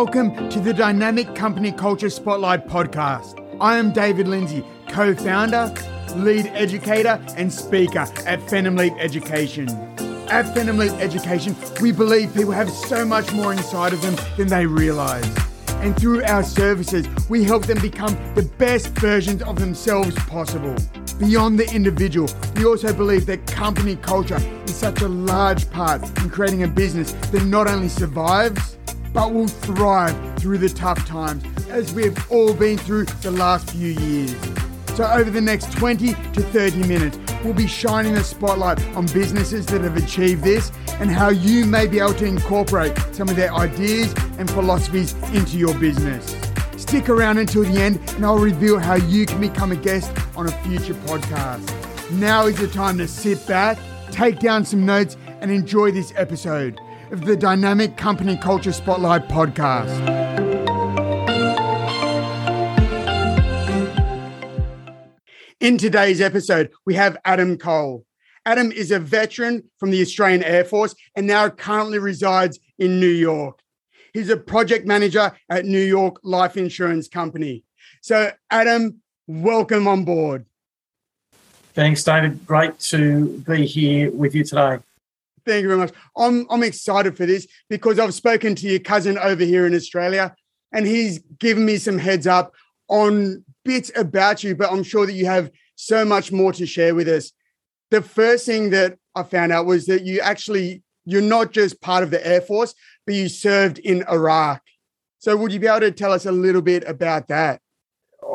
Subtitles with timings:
[0.00, 3.44] Welcome to the Dynamic Company Culture Spotlight podcast.
[3.60, 5.74] I am David Lindsay, co founder,
[6.14, 9.68] lead educator, and speaker at Phenom Leap Education.
[10.28, 14.46] At Phenom Leap Education, we believe people have so much more inside of them than
[14.46, 15.28] they realize.
[15.80, 20.76] And through our services, we help them become the best versions of themselves possible.
[21.18, 26.30] Beyond the individual, we also believe that company culture is such a large part in
[26.30, 28.77] creating a business that not only survives,
[29.18, 33.68] but will thrive through the tough times, as we have all been through the last
[33.72, 34.32] few years.
[34.94, 39.66] So, over the next 20 to 30 minutes, we'll be shining the spotlight on businesses
[39.66, 43.52] that have achieved this and how you may be able to incorporate some of their
[43.52, 46.36] ideas and philosophies into your business.
[46.76, 50.46] Stick around until the end, and I'll reveal how you can become a guest on
[50.46, 51.68] a future podcast.
[52.12, 53.80] Now is the time to sit back,
[54.12, 56.78] take down some notes, and enjoy this episode
[57.10, 59.88] of the Dynamic Company Culture Spotlight podcast.
[65.60, 68.04] In today's episode, we have Adam Cole.
[68.44, 73.06] Adam is a veteran from the Australian Air Force and now currently resides in New
[73.08, 73.60] York.
[74.12, 77.64] He's a project manager at New York Life Insurance Company.
[78.02, 80.46] So, Adam, welcome on board.
[81.74, 82.46] Thanks, David.
[82.46, 84.78] Great to be here with you today.
[85.48, 85.94] Thank you very much.
[86.14, 90.36] I'm I'm excited for this because I've spoken to your cousin over here in Australia,
[90.72, 92.52] and he's given me some heads up
[92.88, 94.54] on bits about you.
[94.54, 97.32] But I'm sure that you have so much more to share with us.
[97.90, 102.02] The first thing that I found out was that you actually you're not just part
[102.02, 102.74] of the Air Force,
[103.06, 104.60] but you served in Iraq.
[105.18, 107.62] So would you be able to tell us a little bit about that?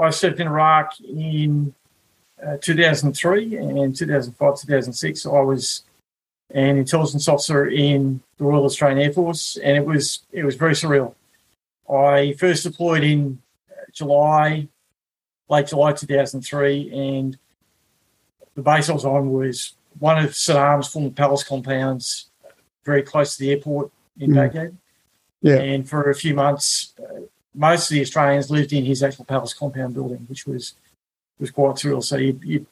[0.01, 1.75] I served in Iraq in
[2.43, 5.25] uh, 2003 and 2005, 2006.
[5.27, 5.83] I was
[6.51, 10.73] an intelligence officer in the Royal Australian Air Force, and it was it was very
[10.73, 11.15] surreal.
[11.89, 13.41] I first deployed in
[13.91, 14.67] July,
[15.49, 17.37] late July 2003, and
[18.55, 22.29] the base I was on was one of Saddam's former palace compounds,
[22.85, 24.35] very close to the airport in mm.
[24.35, 24.77] Baghdad.
[25.41, 25.59] Yeah.
[25.59, 27.21] And for a few months, uh,
[27.53, 30.75] most of the Australians lived in his actual palace compound building, which was
[31.39, 32.03] was quite surreal.
[32.03, 32.65] So you, you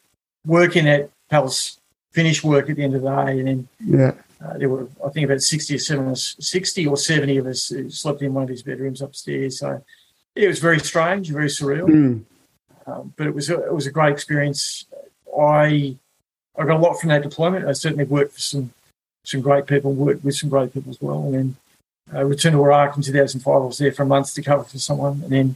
[0.45, 1.80] work in that palace
[2.11, 3.39] finish work at the end of the day.
[3.39, 4.11] And then yeah.
[4.43, 7.91] Uh, there were, I think, about 60 or, 70, 60 or 70 of us who
[7.91, 9.59] slept in one of his bedrooms upstairs.
[9.59, 9.83] So
[10.35, 11.87] it was very strange, very surreal.
[11.87, 12.23] Mm.
[12.87, 14.85] Um, but it was, a, it was a great experience.
[15.37, 15.95] I
[16.57, 17.67] I got a lot from that deployment.
[17.67, 18.73] I certainly worked for some
[19.23, 21.23] some great people, worked with some great people as well.
[21.23, 21.55] And then
[22.11, 23.53] I uh, returned to Iraq in 2005.
[23.53, 25.55] I was there for a month to cover for someone, and then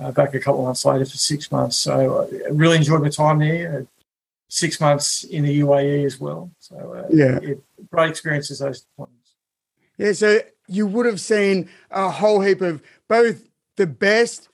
[0.00, 1.76] uh, back a couple of months later for six months.
[1.76, 3.86] So I really enjoyed my time there
[4.52, 6.50] six months in the UAE as well.
[6.58, 9.34] So uh, yeah, it, great experiences those points.
[9.96, 14.50] Yeah, so you would have seen a whole heap of both the best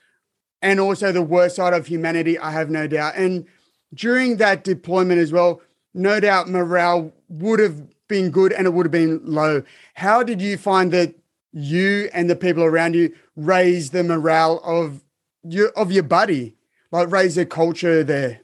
[0.62, 2.38] and also the worst side of humanity.
[2.38, 3.16] I have no doubt.
[3.16, 3.46] And
[3.92, 5.62] during that deployment as well,
[5.94, 9.64] no doubt morale would have been good and it would have been low.
[9.94, 11.12] How did you find that
[11.52, 15.02] you and the people around you raise the morale of
[15.42, 16.54] your of your buddy,
[16.92, 18.42] like raise the culture there?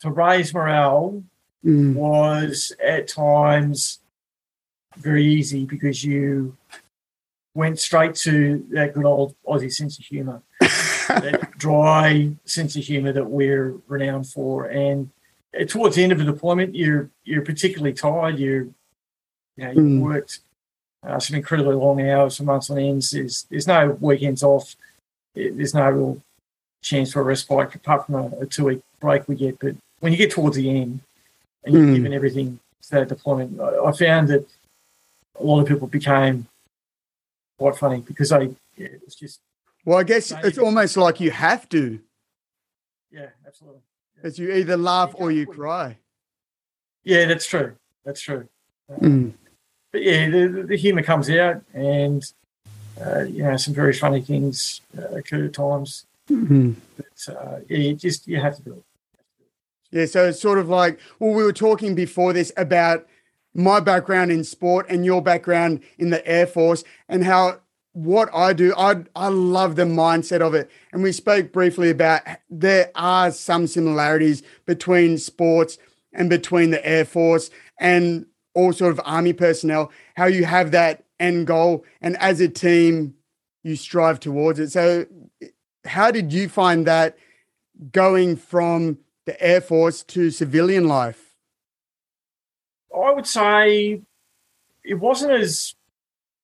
[0.00, 1.22] To raise morale
[1.64, 1.94] mm.
[1.94, 4.00] was at times
[4.96, 6.56] very easy because you
[7.54, 13.12] went straight to that good old Aussie sense of humour, that dry sense of humour
[13.12, 14.66] that we're renowned for.
[14.66, 15.10] And
[15.66, 18.38] towards the end of a deployment, you're you're particularly tired.
[18.38, 18.64] You're
[19.56, 20.00] you know you mm.
[20.00, 20.40] worked
[21.06, 23.10] uh, some incredibly long hours for months on ends.
[23.10, 24.76] There's there's no weekends off.
[25.34, 26.22] There's no real
[26.82, 29.58] chance for a respite apart from a, a two week break we get.
[29.58, 31.00] But when you get towards the end
[31.64, 31.94] and you've mm.
[31.96, 34.46] given everything to that deployment, I, I, found that
[35.38, 36.46] a lot of people became
[37.58, 39.40] quite funny because they, yeah, it was just.
[39.84, 41.98] Well, I guess it's almost like you have to.
[43.10, 43.80] Yeah, absolutely.
[44.14, 45.96] Because you either laugh or you cry.
[47.04, 47.74] Yeah, that's true.
[48.04, 48.48] That's true.
[48.90, 49.32] Mm.
[49.92, 52.22] But yeah, the, the humour comes out, and
[53.00, 56.04] uh, you know some very funny things uh, occur at times.
[56.28, 56.72] Mm-hmm.
[56.96, 58.84] But uh, yeah, you just you have to do it.
[59.90, 63.06] Yeah, so it's sort of like, well, we were talking before this about
[63.54, 67.60] my background in sport and your background in the Air Force and how
[67.92, 70.70] what I do, I I love the mindset of it.
[70.92, 75.78] And we spoke briefly about there are some similarities between sports
[76.12, 77.50] and between the Air Force
[77.80, 82.48] and all sort of army personnel, how you have that end goal and as a
[82.48, 83.14] team
[83.64, 84.70] you strive towards it.
[84.70, 85.06] So
[85.84, 87.16] how did you find that
[87.90, 91.34] going from the Air Force to civilian life?
[92.94, 94.00] I would say
[94.82, 95.74] it wasn't as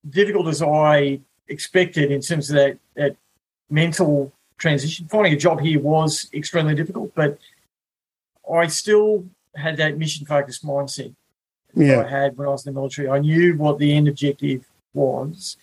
[0.08, 3.16] difficult as I expected in terms of that, that
[3.70, 5.08] mental transition.
[5.08, 7.38] Finding a job here was extremely difficult, but
[8.52, 9.24] I still
[9.56, 11.14] had that mission focused mindset
[11.74, 12.00] yeah.
[12.00, 13.08] I had when I was in the military.
[13.08, 15.56] I knew what the end objective was,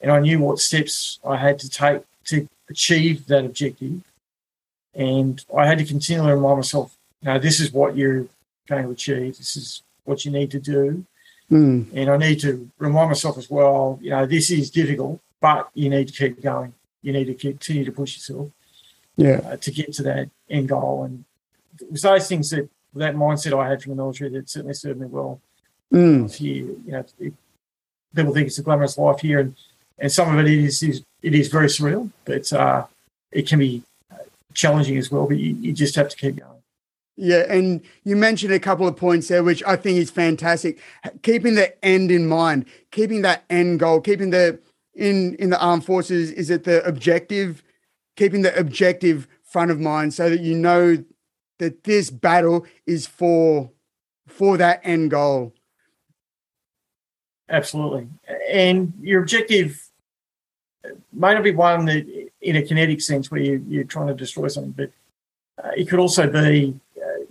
[0.00, 4.00] and I knew what steps I had to take to achieve that objective.
[4.94, 8.26] And I had to continually remind myself, you know, this is what you're
[8.68, 9.38] going to achieve.
[9.38, 11.04] This is what you need to do.
[11.50, 11.86] Mm.
[11.94, 15.90] And I need to remind myself as well, you know, this is difficult, but you
[15.90, 16.74] need to keep going.
[17.02, 18.50] You need to continue to push yourself
[19.16, 19.40] yeah.
[19.44, 21.04] Uh, to get to that end goal.
[21.04, 21.24] And
[21.80, 25.00] it was those things that that mindset I had from the military that certainly served
[25.00, 25.40] me well.
[25.92, 26.34] Mm.
[26.34, 27.34] Here, you know, it,
[28.14, 29.56] people think it's a glamorous life here, and,
[29.98, 32.86] and some of it is, is it is very surreal, but uh,
[33.30, 33.82] it can be
[34.54, 35.26] challenging as well.
[35.26, 36.62] But you, you just have to keep going.
[37.16, 40.80] Yeah, and you mentioned a couple of points there, which I think is fantastic.
[41.22, 44.58] Keeping the end in mind, keeping that end goal, keeping the
[44.94, 47.62] in in the armed forces is it the objective,
[48.16, 51.04] keeping the objective front of mind, so that you know
[51.58, 53.70] that this battle is for
[54.26, 55.52] for that end goal.
[57.50, 58.08] Absolutely,
[58.50, 59.90] and your objective
[61.12, 64.48] may not be one that, in a kinetic sense, where you, you're trying to destroy
[64.48, 64.90] something, but
[65.64, 66.78] uh, it could also be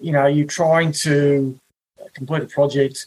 [0.01, 1.57] you know, you're trying to
[2.13, 3.05] complete a project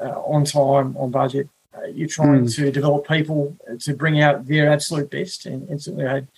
[0.00, 1.48] uh, on time, on budget.
[1.76, 2.56] Uh, you're trying mm.
[2.56, 6.28] to develop people to bring out their absolute best, and, and certainly I had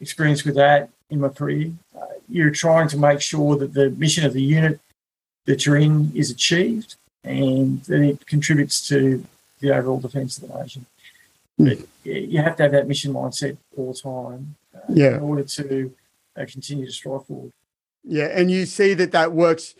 [0.00, 1.72] experience with that in my career.
[1.96, 4.80] Uh, you're trying to make sure that the mission of the unit
[5.46, 9.24] that you're in is achieved and that it contributes to
[9.60, 10.86] the overall defence of the nation.
[11.60, 11.86] Mm.
[12.04, 15.16] But you have to have that mission mindset all the time uh, yeah.
[15.16, 15.94] in order to
[16.36, 17.52] uh, continue to strive forward.
[18.04, 19.74] Yeah, and you see that that works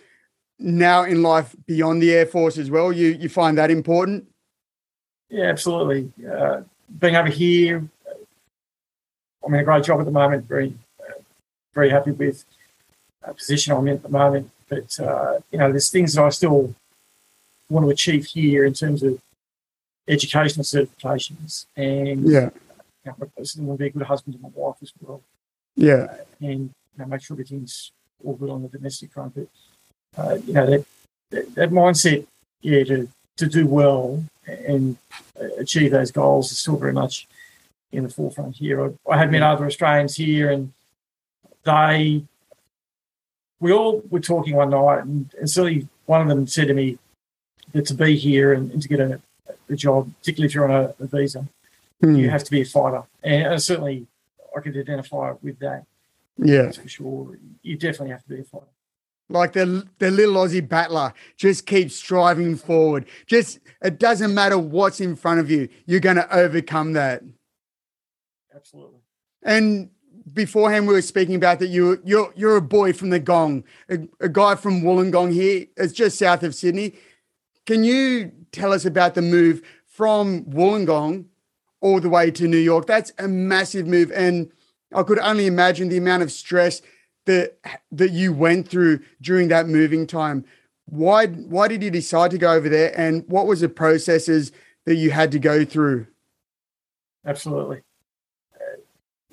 [0.58, 2.92] now in life beyond the Air Force as well.
[2.92, 4.26] You you find that important?
[5.28, 6.10] Yeah, absolutely.
[6.28, 6.62] Uh,
[6.98, 7.86] being over here,
[9.44, 10.46] I'm in a great job at the moment.
[10.46, 11.20] Very uh,
[11.74, 12.44] very happy with
[13.24, 14.50] the position I'm in at the moment.
[14.68, 16.74] But uh, you know, there's things that I still
[17.68, 19.20] want to achieve here in terms of
[20.08, 22.50] educational certifications, and yeah,
[23.04, 25.22] you know, want to be a good husband to my wife as well.
[25.74, 27.92] Yeah, uh, and you know, make sure everything's
[28.24, 29.34] all good on the domestic front.
[29.34, 29.48] But
[30.16, 30.84] uh, you know that,
[31.30, 32.26] that, that mindset,
[32.60, 34.96] yeah, to to do well and
[35.58, 37.26] achieve those goals is still very much
[37.92, 38.84] in the forefront here.
[38.84, 40.72] I, I had met other Australians here, and
[41.64, 42.22] they
[43.60, 46.98] we all were talking one night, and, and certainly one of them said to me
[47.72, 49.20] that to be here and, and to get a,
[49.68, 51.46] a, job, particularly if you're on a, a visa,
[52.02, 52.18] mm.
[52.18, 54.06] you have to be a fighter, and certainly
[54.56, 55.84] I could identify with that.
[56.38, 57.38] Yeah, That's for sure.
[57.62, 58.66] You definitely have to be a fighter.
[59.28, 63.06] Like the the little Aussie battler, just keep striving forward.
[63.26, 67.22] Just it doesn't matter what's in front of you, you're going to overcome that.
[68.54, 69.00] Absolutely.
[69.42, 69.90] And
[70.32, 73.98] beforehand, we were speaking about that you you're you're a boy from the Gong, a,
[74.20, 75.66] a guy from Wollongong here.
[75.76, 76.94] It's just south of Sydney.
[77.66, 81.26] Can you tell us about the move from Wollongong
[81.80, 82.86] all the way to New York?
[82.86, 84.50] That's a massive move, and
[84.94, 86.80] I could only imagine the amount of stress
[87.24, 87.58] that
[87.90, 90.44] that you went through during that moving time.
[90.84, 94.52] Why why did you decide to go over there, and what was the processes
[94.84, 96.06] that you had to go through?
[97.26, 97.82] Absolutely.
[98.54, 98.78] Uh,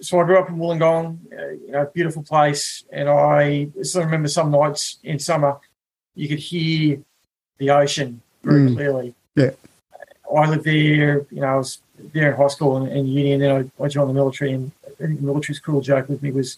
[0.01, 4.27] so I grew up in Wollongong, uh, you know, beautiful place, and I still remember
[4.27, 5.59] some nights in summer
[6.15, 7.03] you could hear
[7.57, 8.75] the ocean very mm.
[8.75, 9.15] clearly.
[9.35, 9.51] Yeah.
[10.35, 11.79] I lived there, you know, I was
[12.13, 14.53] there in high school and, and uni, and then I, I joined the military.
[14.53, 16.57] And I think the military's cruel joke with me was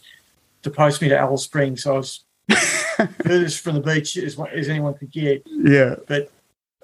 [0.64, 1.84] to post me to Alice Springs.
[1.84, 2.24] So I was
[3.24, 5.44] furthest from the beach as, as anyone could get.
[5.46, 5.96] Yeah.
[6.08, 6.32] But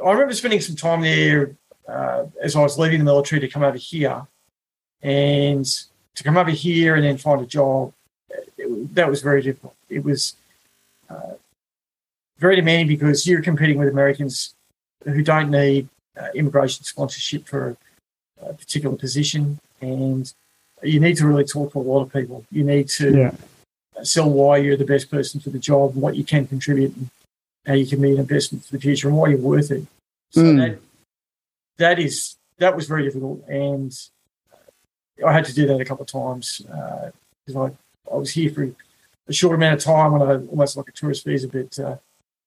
[0.04, 1.56] I remember spending some time there
[1.88, 4.28] uh, as I was leaving the military to come over here.
[5.02, 5.66] And
[6.16, 7.94] to come over here and then find a job,
[8.58, 9.76] it, that was very difficult.
[9.90, 10.36] It was
[11.10, 11.34] uh,
[12.38, 14.56] very demanding because you're competing with Americans
[15.04, 15.88] who don't need
[16.20, 17.78] uh, immigration sponsorship for
[18.42, 20.34] a particular position, and
[20.84, 22.46] you need to really talk to a lot of people.
[22.52, 23.32] You need to yeah.
[24.04, 27.10] sell why you're the best person for the job, and what you can contribute, and
[27.66, 29.86] how you can be an investment for the future, and why you're worth it.
[30.32, 30.58] So mm.
[30.58, 30.80] that
[31.78, 33.94] that is that was very difficult, and
[35.26, 37.72] I had to do that a couple of times because uh, I
[38.12, 38.70] I was here for
[39.28, 41.98] a short amount of time on a almost like a tourist visa, but uh,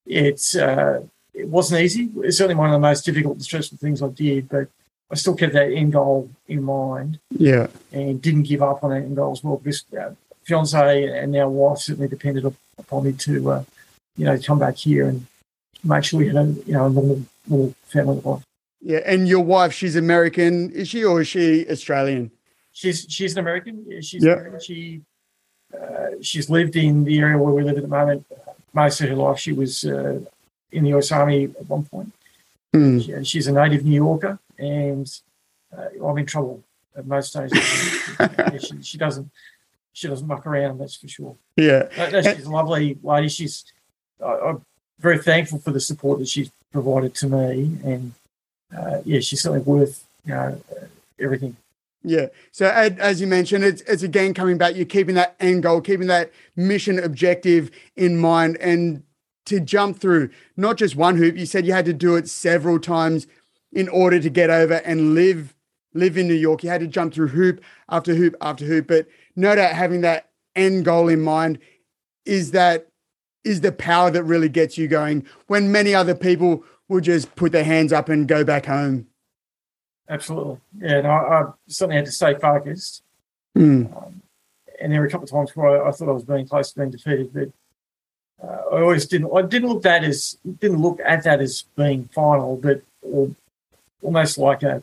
[0.06, 1.02] it's uh,
[1.35, 2.11] it wasn't easy.
[2.19, 4.69] It's certainly one of the most difficult and stressful things I did, but
[5.11, 7.19] I still kept that end goal in mind.
[7.31, 7.67] Yeah.
[7.93, 10.14] And didn't give up on that end goal as well because uh,
[10.45, 12.45] fiance and now wife certainly depended
[12.79, 13.64] upon me to, uh,
[14.17, 15.26] you know, come back here and
[15.83, 18.43] make sure we had a, you know, a normal, normal family life.
[18.81, 22.31] Yeah, and your wife, she's American, is she, or is she Australian?
[22.73, 23.85] She's she's an American.
[23.87, 24.37] Yeah, she's Yep.
[24.37, 24.61] American.
[24.61, 25.00] She
[25.73, 28.26] uh, she's lived in the area where we live at the moment
[28.75, 29.38] most of her life.
[29.38, 30.21] She was uh,
[30.73, 32.12] in the US Army at one point.
[32.73, 32.99] Hmm.
[32.99, 35.09] She, she's a native New Yorker, and
[35.76, 36.62] uh, I'm in trouble
[36.97, 37.52] at most days.
[38.21, 39.30] Yeah, she, she doesn't
[39.92, 40.78] she doesn't muck around.
[40.78, 41.37] That's for sure.
[41.56, 43.28] Yeah, No, no, she's a lovely lady.
[43.28, 43.64] She's
[44.25, 44.64] I, I'm
[45.00, 48.12] very thankful for the support that she's provided to me, and
[48.76, 50.87] uh, yeah, she's certainly worth you know uh,
[51.21, 51.56] everything.
[52.02, 52.26] yeah.
[52.52, 54.76] So Ed, as you mentioned, it's it's again coming back.
[54.76, 59.02] You're keeping that end goal, keeping that mission objective in mind, and
[59.46, 61.36] to jump through not just one hoop.
[61.36, 63.26] You said you had to do it several times
[63.72, 65.54] in order to get over and live
[65.92, 66.64] live in New York.
[66.64, 70.30] You had to jump through hoop after hoop after hoop, but no doubt having that
[70.56, 71.58] end goal in mind
[72.24, 72.88] is that
[73.44, 77.52] is the power that really gets you going when many other people will just put
[77.52, 79.06] their hands up and go back home.
[80.08, 80.98] Absolutely, yeah.
[80.98, 83.02] And I, I certainly had to stay focused.
[83.54, 83.86] Hmm.
[83.96, 84.22] Um,
[84.80, 86.72] and there were a couple of times where I, I thought I was being close
[86.72, 87.48] to being defeated, but
[88.43, 89.31] I always didn't.
[89.35, 93.31] I didn't look that as didn't look at that as being final, but or,
[94.03, 94.83] almost like a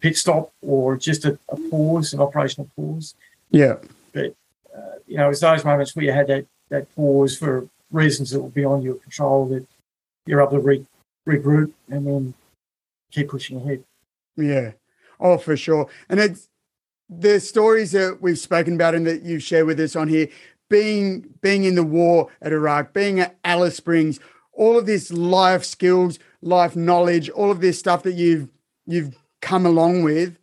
[0.00, 3.14] pit stop or just a, a pause, an operational pause.
[3.50, 3.76] Yeah.
[4.14, 8.40] Uh, you know, it's those moments where you had that that pause for reasons that
[8.40, 9.66] were beyond your control that
[10.26, 10.86] you're able to re,
[11.26, 12.34] regroup and then
[13.10, 13.82] keep pushing ahead.
[14.36, 14.72] Yeah.
[15.18, 15.88] Oh, for sure.
[16.08, 16.48] And it's
[17.08, 20.28] the stories that we've spoken about and that you've shared with us on here,
[20.68, 24.20] being being in the war at Iraq, being at Alice Springs,
[24.52, 28.48] all of this life skills, life knowledge, all of this stuff that you've
[28.86, 30.38] you've come along with.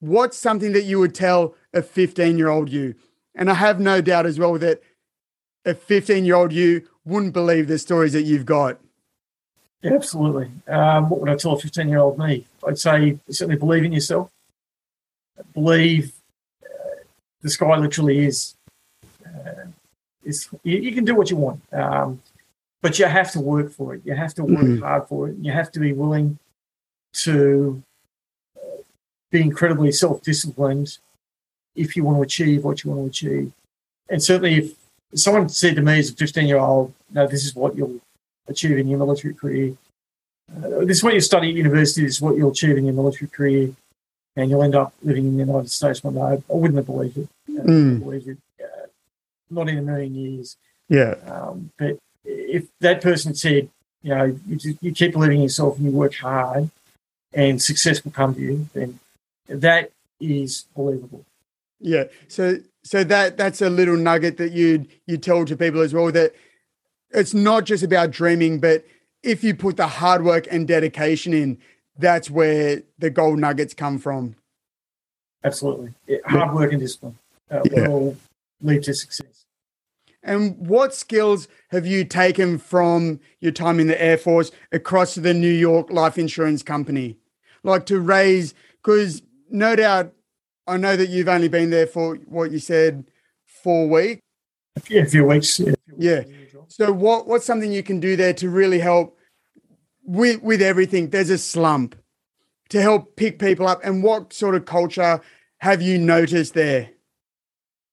[0.00, 2.94] What's something that you would tell a 15 year old you?
[3.34, 4.82] And I have no doubt as well that
[5.64, 8.78] a 15 year old you wouldn't believe the stories that you've got.
[9.82, 10.50] Yeah, absolutely.
[10.68, 12.46] Um, what would I tell a 15 year old me?
[12.66, 14.30] I'd say certainly believe in yourself.
[15.54, 16.12] Believe
[16.62, 17.00] uh,
[17.42, 18.56] the sky literally is.
[20.24, 22.20] Is you, you can do what you want, um,
[22.82, 24.02] but you have to work for it.
[24.04, 24.80] You have to work Mhm.
[24.80, 25.36] hard for it.
[25.40, 26.38] You have to be willing
[27.24, 27.82] to
[29.30, 30.98] be incredibly self disciplined
[31.74, 33.52] if you want to achieve what you want to achieve.
[34.08, 34.74] And certainly, if
[35.14, 38.00] someone said to me as a 15 year old, no, this is what you'll
[38.48, 39.74] achieve in your military career.
[40.54, 42.02] Uh, this is what you study at university.
[42.02, 43.70] This is what you'll achieve in your military career,
[44.36, 46.20] and you'll end up living in the United States one day.
[46.20, 47.28] I wouldn't have believed it.
[47.56, 48.00] Have Mm.
[48.00, 48.38] believed it.
[49.50, 50.56] Not in a million years.
[50.88, 51.14] Yeah.
[51.26, 53.68] Um, but if that person said,
[54.02, 56.70] you know, you, just, you keep believing in yourself and you work hard,
[57.32, 58.98] and success will come to you, then
[59.48, 59.90] that
[60.20, 61.24] is believable.
[61.80, 62.04] Yeah.
[62.28, 66.10] So so that that's a little nugget that you you tell to people as well
[66.12, 66.34] that
[67.10, 68.84] it's not just about dreaming, but
[69.22, 71.58] if you put the hard work and dedication in,
[71.98, 74.36] that's where the gold nuggets come from.
[75.44, 77.16] Absolutely, Yeah, hard work and discipline
[77.50, 77.88] uh, Yeah.
[77.88, 78.16] will
[78.62, 79.39] lead to success.
[80.22, 85.20] And what skills have you taken from your time in the Air Force across to
[85.20, 87.16] the New York Life Insurance Company?
[87.62, 90.12] Like to raise, because no doubt,
[90.66, 93.04] I know that you've only been there for what you said,
[93.46, 94.20] four weeks.
[94.88, 95.58] Yeah, a few weeks.
[95.58, 95.72] Yeah.
[95.72, 96.60] a few weeks Yeah.
[96.68, 99.18] So what what's something you can do there to really help
[100.04, 101.10] with with everything?
[101.10, 101.96] There's a slump
[102.68, 105.20] to help pick people up, and what sort of culture
[105.58, 106.90] have you noticed there?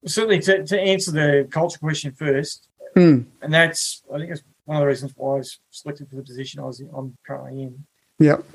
[0.06, 3.22] Certainly, to, to answer the culture question first, Hmm.
[3.44, 6.24] and that's I think that's one of the reasons why I was selected for the
[6.24, 7.86] position I was in, I'm currently in.
[8.20, 8.46] Yep.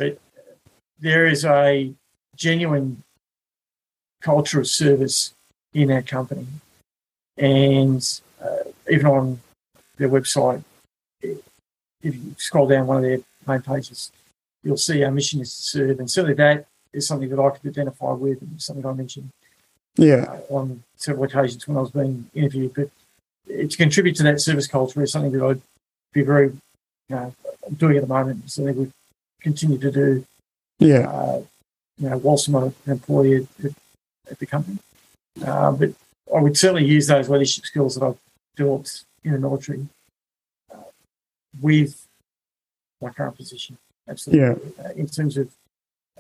[0.99, 1.93] There is a
[2.35, 3.03] genuine
[4.21, 5.33] culture of service
[5.75, 6.47] in our company,
[7.37, 9.41] and uh, even on
[9.97, 10.65] their website,
[11.23, 11.39] if
[12.03, 14.11] you scroll down one of their main pages,
[14.65, 17.69] you'll see our mission is to serve, and certainly that is something that I could
[17.69, 19.31] identify with, and something I mentioned
[19.97, 20.25] Yeah.
[20.29, 22.75] uh, on several occasions when I was being interviewed.
[22.75, 22.91] But
[23.49, 25.63] to contribute to that service culture is something that I'd
[26.13, 26.49] be very,
[27.09, 27.35] you know,
[27.77, 28.51] doing at the moment.
[28.51, 28.93] Something we
[29.41, 30.27] continue to do,
[30.79, 31.11] Yeah.
[31.11, 31.43] uh,
[31.99, 33.73] you know, whilst I'm an employee at,
[34.31, 34.79] at, the company.
[35.45, 35.91] Uh, but
[36.35, 38.19] I would certainly use those leadership skills that I've
[38.57, 39.87] developed in the military
[40.73, 40.79] uh,
[41.61, 42.07] with
[43.01, 43.79] my current position.
[44.09, 44.73] Absolutely.
[44.83, 45.51] Uh, in terms of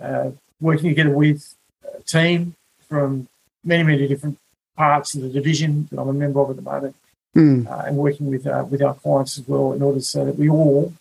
[0.00, 1.54] uh, working together with
[1.96, 2.54] a team
[2.88, 3.28] from
[3.64, 4.38] many, many different
[4.76, 6.96] parts of the division that I'm a member of at the moment,
[7.34, 7.66] Hmm.
[7.66, 10.50] uh, and working with uh, with our clients as well, in order so that we
[10.50, 10.92] all,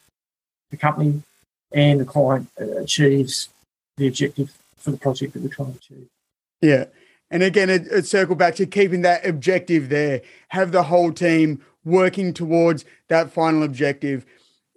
[0.69, 1.21] the company
[1.73, 3.49] and the client, uh, achieves
[3.97, 6.07] the objective for the project that we're trying to achieve.
[6.61, 6.85] Yeah.
[7.29, 11.61] And again, it, it circle back to keeping that objective there, have the whole team
[11.83, 14.25] working towards that final objective.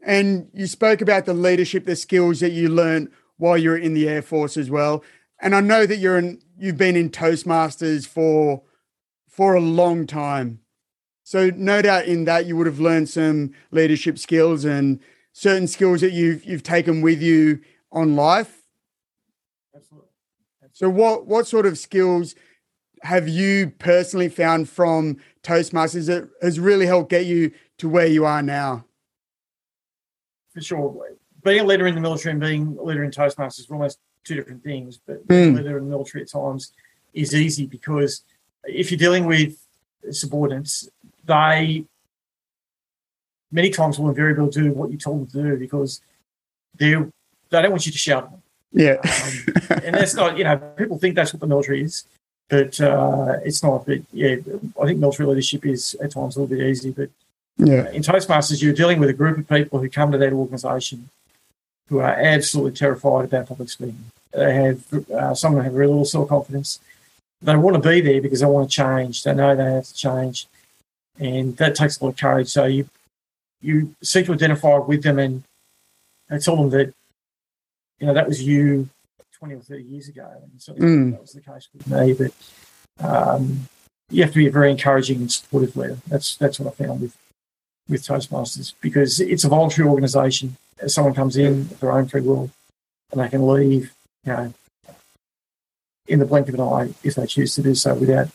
[0.04, 4.08] And you spoke about the leadership, the skills that you learned while you're in the
[4.08, 5.02] Air Force as well.
[5.40, 8.62] And I know that you're in, you've been in Toastmasters for
[9.28, 10.60] for a long time.
[11.24, 15.00] So no doubt in that you would have learned some leadership skills and
[15.32, 17.60] certain skills that you've you've taken with you
[17.90, 18.62] on life.
[19.74, 20.08] Absolutely.
[20.62, 20.70] Absolutely.
[20.72, 22.34] So what what sort of skills
[23.02, 28.24] have you personally found from Toastmasters that has really helped get you to where you
[28.24, 28.86] are now?
[30.52, 31.08] For sure.
[31.42, 34.34] Being a leader in the military and being a leader in Toastmasters are almost two
[34.34, 35.58] different things, but mm.
[35.58, 36.72] in the military at times
[37.12, 38.22] is easy because
[38.64, 39.56] if you're dealing with
[40.10, 40.88] subordinates,
[41.24, 41.84] they
[43.52, 46.00] many times will invariably do what you told them to do because
[46.76, 46.94] they
[47.50, 48.42] they don't want you to shout at them.
[48.72, 52.04] Yeah, um, and that's not you know people think that's what the military is,
[52.48, 53.86] but uh, it's not.
[53.86, 54.36] But yeah,
[54.80, 56.90] I think military leadership is at times a little bit easy.
[56.90, 57.10] But
[57.56, 61.08] yeah, in Toastmasters, you're dealing with a group of people who come to that organisation
[61.88, 64.10] who are absolutely terrified about public speaking.
[64.32, 66.80] They have uh, some of them have very little self confidence.
[67.42, 69.22] They want to be there because they want to change.
[69.22, 70.46] They know they have to change,
[71.18, 72.48] and that takes a lot of courage.
[72.48, 72.88] So you
[73.60, 75.42] you seek to identify with them and,
[76.28, 76.92] and tell them that
[78.00, 78.88] you know that was you
[79.38, 81.12] 20 or 30 years ago, and so mm.
[81.12, 82.12] that was the case with me.
[82.12, 83.68] But um,
[84.10, 85.98] you have to be a very encouraging and supportive leader.
[86.08, 87.16] That's that's what I found with
[87.88, 90.56] with Toastmasters because it's a voluntary organisation.
[90.82, 92.50] If someone comes in of their own free will,
[93.12, 93.92] and they can leave,
[94.24, 94.54] you know,
[96.06, 98.28] in the blink of an eye if they choose to do so without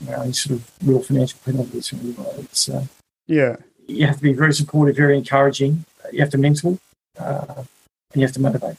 [0.00, 1.88] you know, any sort of real financial penalties.
[1.88, 2.86] from It's, uh,
[3.26, 3.56] yeah.
[3.86, 5.84] You have to be very supportive, very encouraging.
[6.12, 6.78] You have to mentor,
[7.18, 7.66] uh, and
[8.14, 8.76] you have to motivate.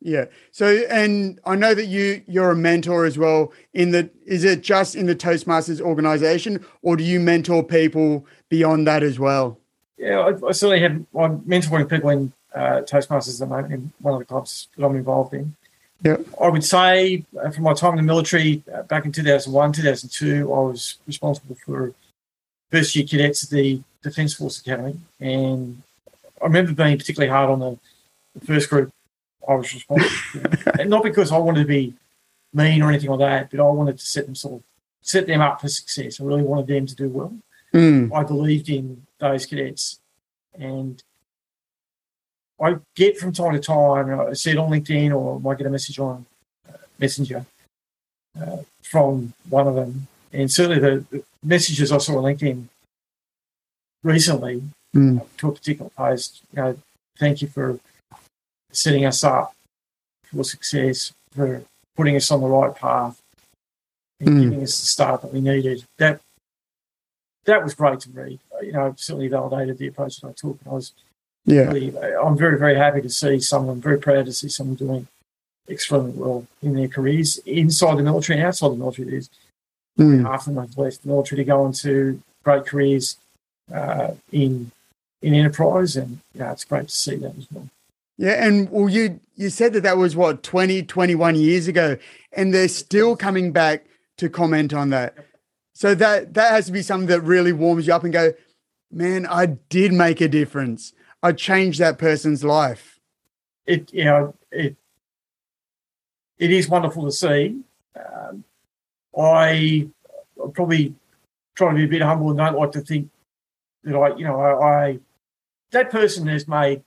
[0.00, 0.26] Yeah.
[0.52, 3.54] So, and I know that you you're a mentor as well.
[3.72, 8.86] In the is it just in the Toastmasters organization, or do you mentor people beyond
[8.86, 9.58] that as well?
[9.96, 10.92] Yeah, I, I certainly have.
[11.18, 14.84] I'm mentoring people in uh, Toastmasters at the moment in one of the clubs that
[14.84, 15.54] I'm involved in.
[16.02, 16.16] Yeah.
[16.40, 20.52] I would say uh, from my time in the military uh, back in 2001, 2002,
[20.52, 21.94] I was responsible for
[22.70, 24.98] first year cadets at the Defence Force Academy.
[25.20, 25.82] And
[26.42, 27.78] I remember being particularly hard on the,
[28.38, 28.92] the first group
[29.48, 30.70] I was responsible for.
[30.80, 31.94] and not because I wanted to be
[32.52, 34.62] mean or anything like that, but I wanted to set them sort of
[35.00, 36.20] set them up for success.
[36.20, 37.34] I really wanted them to do well.
[37.72, 38.14] Mm.
[38.14, 40.00] I believed in those cadets.
[40.58, 41.02] And
[42.60, 45.66] I get from time to time, I see it on LinkedIn or I might get
[45.66, 46.26] a message on
[46.68, 47.44] uh, Messenger
[48.40, 50.06] uh, from one of them.
[50.32, 52.64] And certainly the, the, messages I saw on LinkedIn
[54.02, 54.62] recently
[54.96, 55.20] mm.
[55.20, 56.78] uh, to a particular post, you know,
[57.18, 57.78] thank you for
[58.72, 59.54] setting us up
[60.34, 61.62] for success, for
[61.96, 63.20] putting us on the right path
[64.20, 64.42] and mm.
[64.42, 65.84] giving us the start that we needed.
[65.98, 66.20] That
[67.44, 68.38] that was great to read.
[68.64, 70.58] You know, certainly validated the approach that I took.
[70.60, 70.92] And I was
[71.46, 71.64] yeah.
[71.64, 75.06] Really, I'm very, very happy to see someone, very proud to see someone doing
[75.68, 79.10] extremely well in their careers inside the military and outside the military.
[79.10, 79.30] There's
[79.98, 80.24] mm.
[80.24, 83.18] half of them have left the military to go into great careers
[83.72, 84.70] uh, in
[85.22, 87.68] in enterprise, and yeah, it's great to see that as well.
[88.16, 91.98] Yeah, and well, you you said that that was what 20, 21 years ago,
[92.32, 93.84] and they're still coming back
[94.18, 95.14] to comment on that.
[95.74, 98.32] So that that has to be something that really warms you up and go,
[98.94, 100.92] man, I did make a difference.
[101.22, 103.00] I changed that person's life.
[103.66, 104.76] It you know it
[106.38, 107.60] it is wonderful to see.
[107.96, 108.44] Um,
[109.18, 109.88] I
[110.52, 110.94] probably
[111.54, 113.10] try to be a bit humble and don't like to think
[113.84, 114.98] that I you know I, I
[115.70, 116.82] that person has made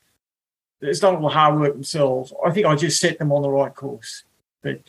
[0.82, 2.34] has done all the hard work themselves.
[2.46, 4.24] I think I just set them on the right course.
[4.62, 4.82] But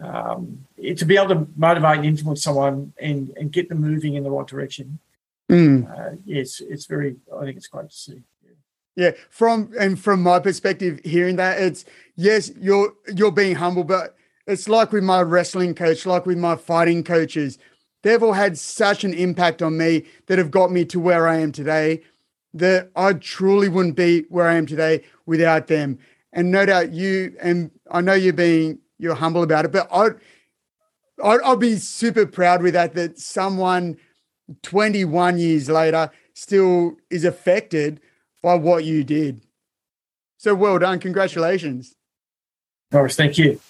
[0.00, 4.22] um, to be able to motivate and influence someone and, and get them moving in
[4.22, 4.98] the right direction,
[5.50, 5.90] mm.
[5.90, 7.16] uh, yes, it's very.
[7.36, 8.22] I think it's great to see.
[8.96, 11.84] Yeah, from and from my perspective, hearing that it's
[12.16, 16.54] yes, you're you're being humble, but it's like with my wrestling coach, like with my
[16.54, 17.58] fighting coaches,
[18.02, 21.38] they've all had such an impact on me that have got me to where I
[21.38, 22.02] am today.
[22.52, 25.98] That I truly wouldn't be where I am today without them.
[26.32, 30.14] And no doubt you and I know you're being you're humble about it, but I'd
[31.22, 32.94] I'd, I'd be super proud with that.
[32.94, 33.96] That someone
[34.62, 38.00] 21 years later still is affected
[38.42, 39.40] by what you did.
[40.36, 40.98] So well done.
[40.98, 41.94] Congratulations.
[42.92, 43.60] Norris, thank you.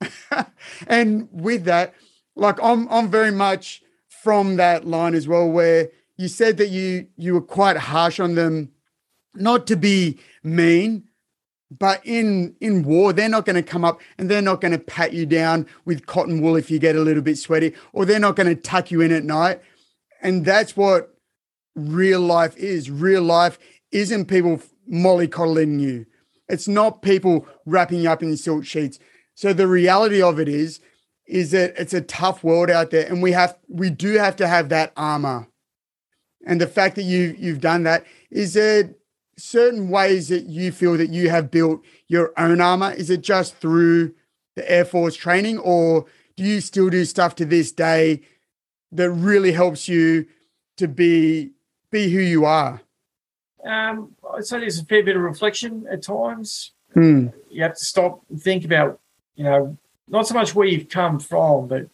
[0.86, 1.94] and with that,
[2.36, 7.06] like I'm I'm very much from that line as well, where you said that you
[7.16, 8.72] you were quite harsh on them,
[9.34, 11.04] not to be mean,
[11.70, 14.78] but in in war, they're not going to come up and they're not going to
[14.78, 18.18] pat you down with cotton wool if you get a little bit sweaty, or they're
[18.18, 19.60] not going to tuck you in at night.
[20.24, 21.14] And that's what
[21.76, 22.90] real life is.
[22.90, 23.58] Real life
[23.92, 24.60] isn't people
[24.90, 26.06] mollycoddling you.
[26.48, 28.98] It's not people wrapping you up in silk sheets.
[29.34, 30.80] So the reality of it is,
[31.26, 34.46] is that it's a tough world out there, and we have we do have to
[34.46, 35.48] have that armor.
[36.46, 38.94] And the fact that you you've done that is there
[39.36, 42.92] certain ways that you feel that you have built your own armor?
[42.92, 44.14] Is it just through
[44.54, 46.04] the Air Force training, or
[46.36, 48.20] do you still do stuff to this day
[48.94, 50.26] that really helps you
[50.76, 51.50] to be
[51.90, 52.80] be who you are?
[53.64, 56.72] Um, I'd say there's a fair bit of reflection at times.
[56.92, 57.28] Hmm.
[57.50, 59.00] You have to stop and think about,
[59.36, 59.76] you know,
[60.08, 61.88] not so much where you've come from, but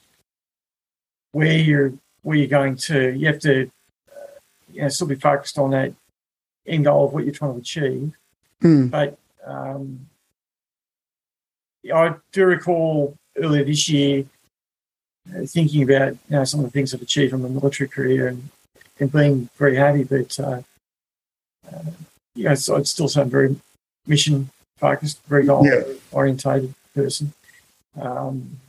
[1.33, 3.11] where you're where you're going to.
[3.13, 3.71] You have to,
[4.11, 4.39] uh,
[4.73, 5.95] you know, still be focused on that
[6.67, 8.13] end goal of what you're trying to achieve.
[8.61, 8.89] Hmm.
[8.89, 10.07] But um,
[11.95, 14.25] I do recall earlier this year
[15.47, 18.49] thinking about you know some of the things I've achieved from a military career and,
[18.99, 20.05] and being very happy.
[20.05, 20.63] But uh,
[21.73, 21.83] uh,
[22.35, 23.57] you know, so I'd still say I'm very
[24.07, 25.83] mission focused, very goal Yeah.
[26.13, 27.33] orientated person.
[28.01, 28.61] Um,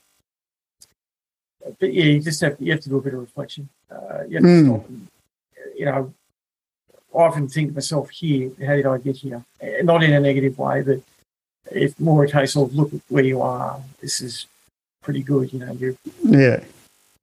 [1.79, 3.69] but yeah, you just have you have to do a bit of reflection.
[3.89, 4.85] Uh, you Mm.
[4.87, 5.07] and,
[5.77, 6.13] you know,
[7.13, 9.43] I often think to myself here, how did I get here?
[9.83, 11.01] Not in a negative way, but
[11.71, 13.81] it's more a case of look at where you are.
[14.01, 14.47] This is
[15.01, 15.51] pretty good.
[15.53, 16.63] You know, you Yeah.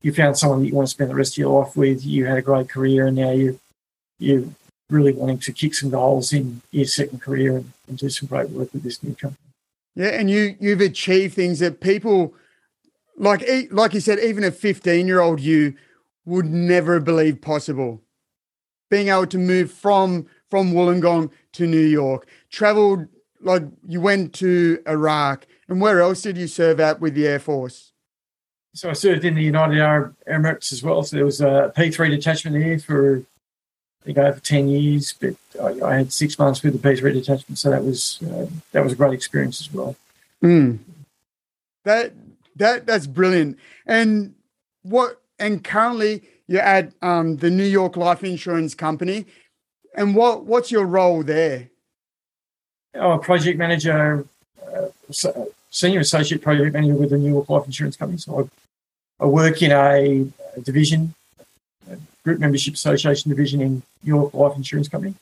[0.02, 2.04] you found someone that you want to spend the rest of your life with.
[2.04, 3.58] You had a great career, and now you
[4.18, 4.54] you
[4.90, 8.50] really wanting to kick some goals in your second career and, and do some great
[8.50, 9.38] work with this new company.
[9.94, 12.34] Yeah, and you you've achieved things that people
[13.16, 15.74] like like you said, even a 15-year-old you
[16.24, 18.00] would never believe possible.
[18.90, 23.06] Being able to move from from Wollongong to New York, traveled
[23.40, 27.38] like you went to Iraq, and where else did you serve at with the Air
[27.38, 27.92] Force?
[28.74, 31.02] So I served in the United Arab Emirates as well.
[31.02, 33.24] So there was a P3 detachment there for
[34.02, 37.58] I think over ten years, but I, I had six months with the P3 detachment,
[37.58, 39.96] so that was uh, that was a great experience as well.
[40.42, 40.78] Mm.
[41.84, 42.12] That
[42.56, 43.58] that that's brilliant.
[43.86, 44.34] And
[44.82, 49.26] what and currently you're at um, the New York Life Insurance Company.
[49.94, 51.68] And what what's your role there?
[52.94, 54.26] I'm project manager,
[54.66, 54.86] uh,
[55.70, 58.18] senior associate project manager with the New York Life Insurance Company.
[58.18, 58.48] So
[59.20, 60.26] I, I work in a,
[60.56, 61.14] a division,
[61.90, 65.14] a group membership association division in New York Life Insurance Company.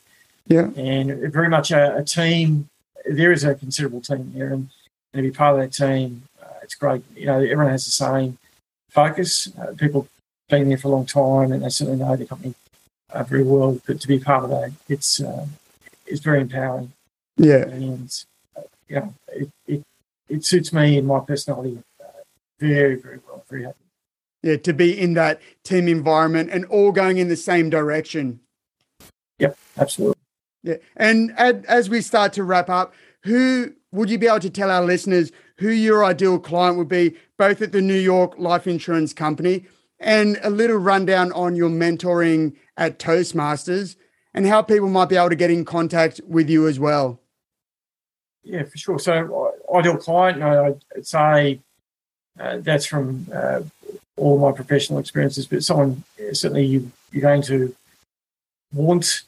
[0.49, 0.71] Yeah.
[0.77, 2.69] and very much a, a team.
[3.05, 4.69] There is a considerable team there, and,
[5.13, 7.03] and to be part of that team, uh, it's great.
[7.17, 8.39] You know, everyone has the same
[8.91, 9.49] focus.
[9.59, 10.07] Uh, people
[10.49, 12.55] been there for a long time, and they certainly know the company
[13.13, 13.81] uh, very well.
[13.87, 15.47] But to be part of that, it's uh,
[16.07, 16.93] it's very empowering,
[17.37, 17.65] Yeah.
[17.67, 18.25] and
[18.57, 19.83] uh, you know, it, it
[20.29, 22.07] it suits me and my personality uh,
[22.59, 23.45] very very well.
[23.49, 23.79] Very happy.
[24.43, 24.57] Yeah.
[24.57, 28.41] To be in that team environment and all going in the same direction.
[29.39, 30.23] Yep, absolutely.
[30.63, 30.77] Yeah.
[30.97, 34.85] And as we start to wrap up, who would you be able to tell our
[34.85, 39.65] listeners who your ideal client would be, both at the New York Life Insurance Company
[39.99, 43.97] and a little rundown on your mentoring at Toastmasters
[44.35, 47.21] and how people might be able to get in contact with you as well?
[48.43, 48.99] Yeah, for sure.
[48.99, 51.61] So, uh, ideal client, I'd say
[52.39, 53.61] uh, that's from uh,
[54.17, 57.75] all my professional experiences, but someone certainly you, you're going to
[58.73, 59.23] want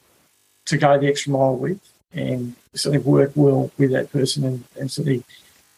[0.66, 1.80] to go the extra mile with
[2.12, 4.44] and certainly work well with that person.
[4.44, 5.24] And, and certainly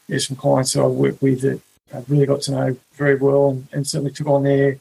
[0.08, 1.60] there's some clients that I work with that
[1.92, 4.78] I've really got to know very well and, and certainly took on their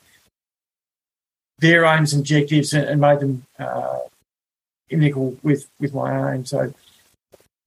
[1.60, 4.00] their aims and objectives and, and made them uh,
[4.92, 6.46] identical with, with my own.
[6.46, 6.74] So,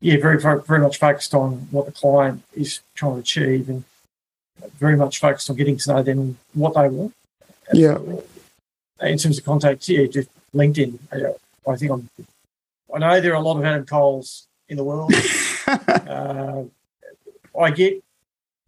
[0.03, 3.85] yeah, very very very much focused on what the client is trying to achieve, and
[4.79, 7.15] very much focused on getting to know them what they want.
[7.73, 7.99] Yeah.
[9.01, 10.99] In terms of contacts, yeah, just LinkedIn.
[11.67, 12.11] I, think I'm.
[12.93, 15.13] I know there are a lot of Adam Coles in the world.
[15.67, 16.63] uh,
[17.59, 18.03] I get.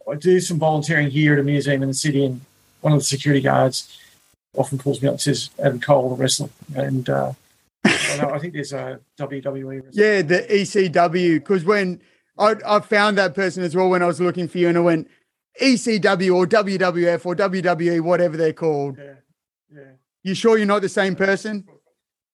[0.09, 2.41] I do some volunteering here at a museum in the city, and
[2.79, 3.99] one of the security guards
[4.55, 7.09] often calls me up and says, "Adam Cole, the wrestler," and.
[7.09, 7.33] Uh,
[8.21, 9.81] I, think there's a WWE.
[9.91, 11.35] Yeah, the ECW.
[11.35, 12.01] Because when
[12.37, 14.81] I, I found that person as well when I was looking for you, and I
[14.81, 15.07] went
[15.61, 18.97] ECW or WWF or WWE, whatever they're called.
[18.97, 19.13] Yeah,
[19.73, 19.91] yeah.
[20.23, 21.65] You sure you're not the same person?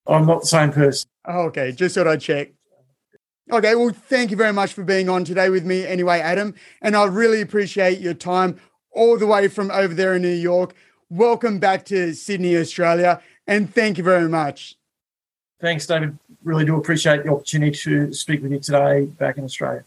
[0.07, 1.09] I'm not the same person.
[1.25, 2.53] Oh, okay, just thought I'd check.
[3.51, 6.55] Okay, well, thank you very much for being on today with me anyway, Adam.
[6.81, 8.59] And I really appreciate your time
[8.93, 10.73] all the way from over there in New York.
[11.09, 13.21] Welcome back to Sydney, Australia.
[13.45, 14.77] And thank you very much.
[15.61, 16.17] Thanks, David.
[16.43, 19.85] Really do appreciate the opportunity to speak with you today back in Australia.